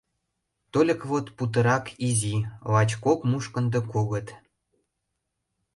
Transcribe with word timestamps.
Тольык 0.71 1.01
вот 1.11 1.25
путырак 1.37 1.85
изи: 2.07 2.35
лач 2.73 2.89
кок 3.03 3.19
мушкындо 3.29 3.79
кугыт. 3.91 4.27